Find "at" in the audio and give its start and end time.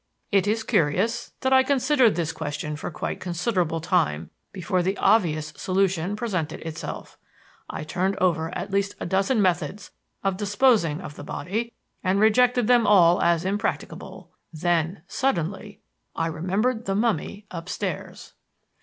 8.57-8.71